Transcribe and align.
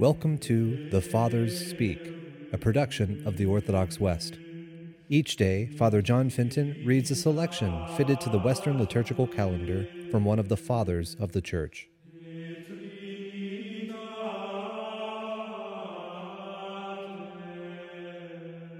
Welcome 0.00 0.38
to 0.38 0.88
The 0.88 1.02
Fathers 1.02 1.68
Speak, 1.68 2.00
a 2.54 2.56
production 2.56 3.22
of 3.26 3.36
the 3.36 3.44
Orthodox 3.44 4.00
West. 4.00 4.38
Each 5.10 5.36
day, 5.36 5.66
Father 5.76 6.00
John 6.00 6.30
Fenton 6.30 6.82
reads 6.86 7.10
a 7.10 7.14
selection 7.14 7.86
fitted 7.98 8.18
to 8.22 8.30
the 8.30 8.38
Western 8.38 8.78
liturgical 8.78 9.26
calendar 9.26 9.86
from 10.10 10.24
one 10.24 10.38
of 10.38 10.48
the 10.48 10.56
Fathers 10.56 11.16
of 11.20 11.32
the 11.32 11.42
Church. 11.42 11.90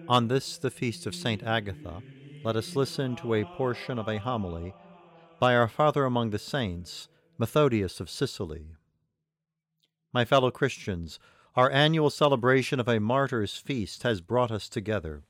On 0.09 0.29
this, 0.29 0.57
the 0.57 0.71
feast 0.71 1.05
of 1.05 1.15
St. 1.15 1.43
Agatha, 1.43 2.01
let 2.43 2.57
us 2.57 2.75
listen 2.75 3.15
to 3.17 3.35
a 3.35 3.45
portion 3.45 3.99
of 3.99 4.09
a 4.09 4.19
homily 4.19 4.73
by 5.39 5.55
our 5.55 5.69
Father 5.69 6.07
among 6.07 6.31
the 6.31 6.39
Saints, 6.39 7.11
Methodius 7.37 8.01
of 8.01 8.09
Sicily. 8.09 8.69
My 10.13 10.25
fellow 10.25 10.51
Christians, 10.51 11.21
our 11.55 11.71
annual 11.71 12.11
celebration 12.11 12.81
of 12.81 12.89
a 12.89 12.99
martyr's 12.99 13.57
feast 13.57 14.03
has 14.03 14.21
brought 14.21 14.51
us 14.51 14.69
together. 14.69 15.23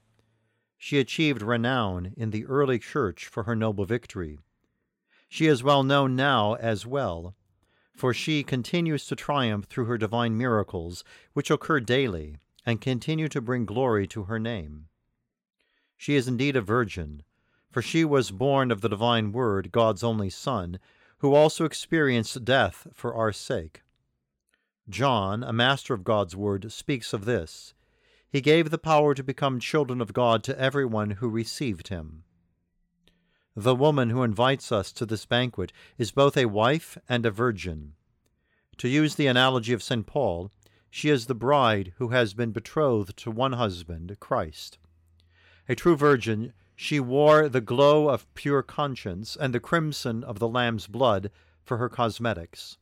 She 0.78 0.98
achieved 0.98 1.42
renown 1.42 2.14
in 2.16 2.30
the 2.30 2.46
early 2.46 2.78
church 2.78 3.26
for 3.26 3.42
her 3.42 3.54
noble 3.54 3.84
victory. 3.84 4.38
She 5.28 5.46
is 5.46 5.62
well 5.62 5.82
known 5.82 6.16
now 6.16 6.54
as 6.54 6.86
well, 6.86 7.36
for 7.94 8.14
she 8.14 8.42
continues 8.42 9.04
to 9.06 9.16
triumph 9.16 9.66
through 9.66 9.84
her 9.84 9.98
divine 9.98 10.38
miracles, 10.38 11.04
which 11.34 11.50
occur 11.50 11.80
daily 11.80 12.38
and 12.64 12.80
continue 12.80 13.28
to 13.28 13.42
bring 13.42 13.66
glory 13.66 14.06
to 14.06 14.24
her 14.24 14.38
name. 14.38 14.86
She 15.98 16.14
is 16.14 16.26
indeed 16.26 16.56
a 16.56 16.62
virgin, 16.62 17.22
for 17.70 17.82
she 17.82 18.04
was 18.04 18.30
born 18.30 18.70
of 18.70 18.80
the 18.80 18.88
divine 18.88 19.32
Word, 19.32 19.70
God's 19.70 20.02
only 20.02 20.30
Son, 20.30 20.78
who 21.18 21.34
also 21.34 21.66
experienced 21.66 22.46
death 22.46 22.86
for 22.94 23.14
our 23.14 23.32
sake. 23.32 23.82
John, 24.88 25.42
a 25.42 25.52
master 25.52 25.94
of 25.94 26.04
God's 26.04 26.34
word, 26.34 26.72
speaks 26.72 27.12
of 27.12 27.24
this. 27.24 27.74
He 28.28 28.40
gave 28.40 28.70
the 28.70 28.78
power 28.78 29.14
to 29.14 29.22
become 29.22 29.60
children 29.60 30.00
of 30.00 30.12
God 30.12 30.42
to 30.44 30.58
everyone 30.58 31.12
who 31.12 31.28
received 31.28 31.88
him. 31.88 32.24
The 33.56 33.74
woman 33.74 34.10
who 34.10 34.22
invites 34.22 34.70
us 34.70 34.92
to 34.92 35.04
this 35.04 35.26
banquet 35.26 35.72
is 35.98 36.12
both 36.12 36.36
a 36.36 36.46
wife 36.46 36.96
and 37.08 37.26
a 37.26 37.30
virgin. 37.30 37.94
To 38.78 38.88
use 38.88 39.16
the 39.16 39.26
analogy 39.26 39.72
of 39.72 39.82
St. 39.82 40.06
Paul, 40.06 40.50
she 40.88 41.08
is 41.08 41.26
the 41.26 41.34
bride 41.34 41.92
who 41.98 42.08
has 42.08 42.32
been 42.34 42.52
betrothed 42.52 43.16
to 43.18 43.30
one 43.30 43.52
husband, 43.52 44.16
Christ. 44.20 44.78
A 45.68 45.74
true 45.74 45.96
virgin, 45.96 46.52
she 46.74 46.98
wore 46.98 47.48
the 47.48 47.60
glow 47.60 48.08
of 48.08 48.32
pure 48.34 48.62
conscience 48.62 49.36
and 49.36 49.52
the 49.52 49.60
crimson 49.60 50.24
of 50.24 50.38
the 50.38 50.48
Lamb's 50.48 50.86
blood 50.86 51.30
for 51.62 51.76
her 51.76 51.88
cosmetics. 51.88 52.78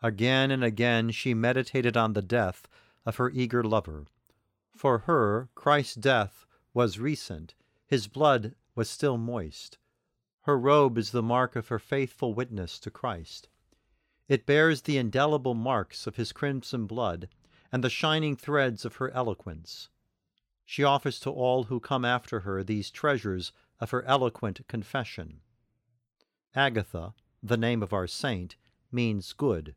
Again 0.00 0.52
and 0.52 0.62
again 0.62 1.10
she 1.10 1.34
meditated 1.34 1.96
on 1.96 2.12
the 2.12 2.22
death 2.22 2.68
of 3.04 3.16
her 3.16 3.30
eager 3.30 3.64
lover. 3.64 4.06
For 4.76 4.98
her, 5.00 5.48
Christ's 5.56 5.96
death 5.96 6.46
was 6.72 7.00
recent, 7.00 7.54
his 7.84 8.06
blood 8.06 8.54
was 8.76 8.88
still 8.88 9.18
moist. 9.18 9.76
Her 10.42 10.56
robe 10.56 10.98
is 10.98 11.10
the 11.10 11.22
mark 11.22 11.56
of 11.56 11.66
her 11.68 11.80
faithful 11.80 12.32
witness 12.32 12.78
to 12.80 12.92
Christ. 12.92 13.48
It 14.28 14.46
bears 14.46 14.82
the 14.82 14.98
indelible 14.98 15.54
marks 15.54 16.06
of 16.06 16.16
his 16.16 16.30
crimson 16.32 16.86
blood 16.86 17.28
and 17.72 17.82
the 17.82 17.90
shining 17.90 18.36
threads 18.36 18.84
of 18.84 18.96
her 18.96 19.10
eloquence. 19.10 19.88
She 20.64 20.84
offers 20.84 21.18
to 21.20 21.30
all 21.30 21.64
who 21.64 21.80
come 21.80 22.04
after 22.04 22.40
her 22.40 22.62
these 22.62 22.90
treasures 22.90 23.52
of 23.80 23.90
her 23.90 24.04
eloquent 24.04 24.60
confession. 24.68 25.40
Agatha, 26.54 27.14
the 27.42 27.56
name 27.56 27.82
of 27.82 27.92
our 27.92 28.06
saint, 28.06 28.54
means 28.92 29.32
good. 29.32 29.74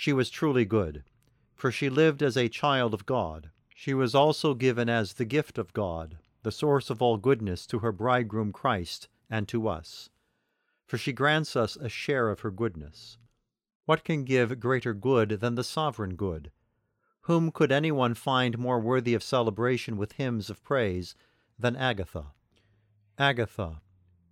She 0.00 0.12
was 0.12 0.30
truly 0.30 0.64
good, 0.64 1.02
for 1.56 1.72
she 1.72 1.90
lived 1.90 2.22
as 2.22 2.36
a 2.36 2.48
child 2.48 2.94
of 2.94 3.04
God. 3.04 3.50
She 3.74 3.94
was 3.94 4.14
also 4.14 4.54
given 4.54 4.88
as 4.88 5.14
the 5.14 5.24
gift 5.24 5.58
of 5.58 5.72
God, 5.72 6.18
the 6.44 6.52
source 6.52 6.88
of 6.88 7.02
all 7.02 7.16
goodness 7.16 7.66
to 7.66 7.80
her 7.80 7.90
bridegroom 7.90 8.52
Christ 8.52 9.08
and 9.28 9.48
to 9.48 9.66
us. 9.66 10.08
For 10.86 10.98
she 10.98 11.12
grants 11.12 11.56
us 11.56 11.74
a 11.74 11.88
share 11.88 12.30
of 12.30 12.40
her 12.40 12.52
goodness. 12.52 13.18
What 13.86 14.04
can 14.04 14.22
give 14.22 14.60
greater 14.60 14.94
good 14.94 15.40
than 15.40 15.56
the 15.56 15.64
sovereign 15.64 16.14
good? 16.14 16.52
Whom 17.22 17.50
could 17.50 17.72
anyone 17.72 18.14
find 18.14 18.56
more 18.56 18.78
worthy 18.78 19.14
of 19.14 19.24
celebration 19.24 19.96
with 19.96 20.12
hymns 20.12 20.48
of 20.48 20.62
praise 20.62 21.16
than 21.58 21.74
Agatha? 21.74 22.26
Agatha, 23.18 23.82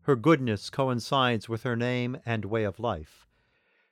her 0.03 0.15
goodness 0.15 0.71
coincides 0.71 1.49
with 1.49 1.65
her 1.65 1.75
name 1.75 2.19
and 2.25 2.45
way 2.45 2.63
of 2.63 2.79
life. 2.79 3.26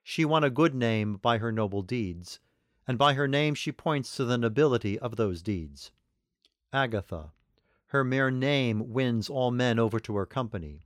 She 0.06 0.26
won 0.26 0.44
a 0.44 0.50
good 0.50 0.74
name 0.74 1.16
by 1.16 1.38
her 1.38 1.50
noble 1.50 1.80
deeds, 1.80 2.38
and 2.86 2.98
by 2.98 3.14
her 3.14 3.26
name 3.26 3.54
she 3.54 3.72
points 3.72 4.14
to 4.16 4.26
the 4.26 4.36
nobility 4.36 4.98
of 4.98 5.16
those 5.16 5.42
deeds. 5.42 5.90
Agatha, 6.74 7.32
her 7.86 8.04
mere 8.04 8.30
name 8.30 8.92
wins 8.92 9.30
all 9.30 9.50
men 9.50 9.78
over 9.78 9.98
to 10.00 10.14
her 10.16 10.26
company. 10.26 10.82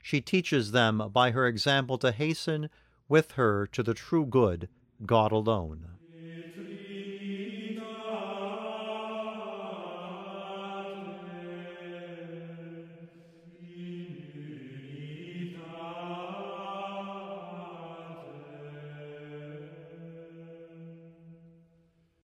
She 0.00 0.20
teaches 0.20 0.70
them 0.70 1.10
by 1.12 1.32
her 1.32 1.48
example 1.48 1.98
to 1.98 2.12
hasten 2.12 2.70
with 3.08 3.32
her 3.32 3.66
to 3.66 3.82
the 3.82 3.92
true 3.92 4.24
good, 4.24 4.68
God 5.04 5.32
alone. 5.32 5.98